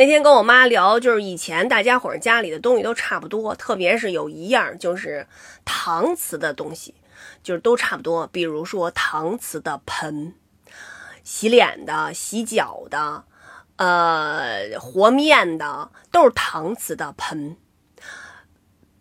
[0.00, 5.26] 那天跟我妈聊，就是以前大家伙家里的东西都差不多，特别是有一样就是
[5.66, 6.94] 搪瓷的东西，
[7.42, 8.26] 就是都差不多。
[8.26, 10.32] 比如说搪瓷的盆，
[11.22, 13.24] 洗脸的、洗脚的，
[13.76, 17.58] 呃，和面的，都是搪瓷的盆。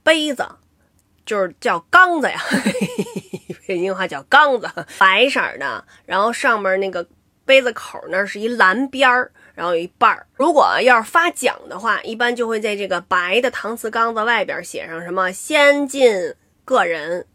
[0.04, 0.46] 杯子
[1.26, 2.42] 就是叫缸子呀，
[3.66, 7.08] 北京话叫缸子，白色的，然后上面那个
[7.46, 10.26] 杯子口那是一蓝边儿，然后有一半儿。
[10.38, 17.26] 如果要是发奖的话，一般就会在这个白的搪瓷缸子外边写上什么“先进个人”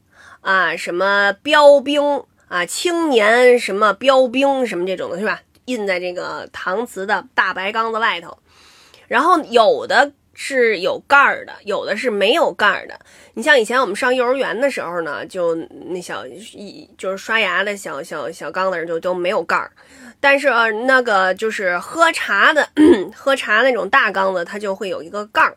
[0.40, 5.42] 啊，什么标兵啊，青年什么标兵什么这种的是吧？
[5.66, 8.38] 印在这个搪瓷的大白缸子外头，
[9.06, 10.12] 然后有的。
[10.34, 12.98] 是有盖儿的，有的是没有盖儿的。
[13.34, 15.54] 你像以前我们上幼儿园的时候呢，就
[15.86, 19.70] 那小一就是刷牙的小小小缸子就都没有盖儿，
[20.20, 20.50] 但是
[20.86, 22.68] 那个就是喝茶的
[23.14, 25.56] 喝茶那种大缸子，它就会有一个盖儿。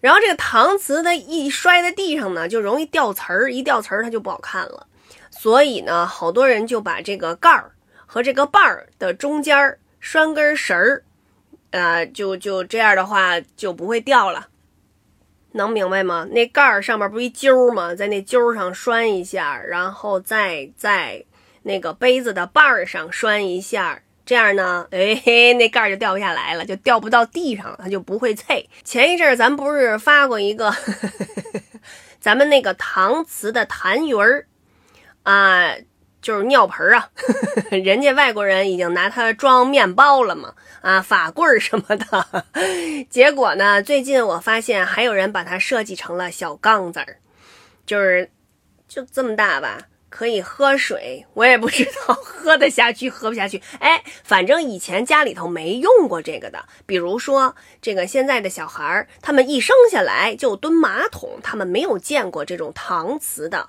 [0.00, 4.86] 然后这个搪瓷的一摔在地上呢，就容易掉瓷儿，一掉瓷儿它就不好看了。
[5.30, 7.72] 所以呢，好多人就把这个盖儿
[8.06, 11.02] 和这个把儿的中间拴根绳儿。
[11.70, 14.48] 呃，就就这样的话就不会掉了，
[15.52, 16.26] 能明白吗？
[16.30, 17.94] 那盖儿上面不一揪吗？
[17.94, 21.24] 在那揪上拴一下，然后再在
[21.64, 28.68] 那个杯子的把儿上拴一下，这样呢，哎嘿，那盖儿就掉不下来了，就掉不到地上了，它就不会碎。
[28.84, 30.74] 前一阵儿咱不是发过一个，
[32.18, 34.46] 咱们那个搪瓷的痰盂儿
[35.24, 35.74] 啊。
[36.20, 37.08] 就是尿盆啊，
[37.70, 42.44] 人家外国人已经拿它装面包了嘛，啊，法棍什么的。
[43.08, 47.18] 结果呢，最近我发现还有人把它设计成了小缸子儿，
[47.86, 48.30] 就是
[48.88, 49.78] 就这么大吧，
[50.10, 51.24] 可以喝水。
[51.34, 53.62] 我也不知道 喝得下去喝不下去。
[53.78, 56.64] 哎，反正以前家里头没用过这个的。
[56.84, 63.68] 比如说这个现在的小孩儿，他们一生下来就蹲马桶，他们没有见过这种搪瓷的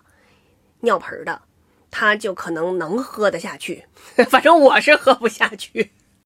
[0.81, 1.43] 尿盆的。
[1.91, 3.85] 他就可能能喝得下去，
[4.29, 5.91] 反正我是喝不下去。